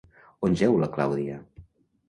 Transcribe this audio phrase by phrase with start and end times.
[0.47, 1.39] On jeu la Clàudia?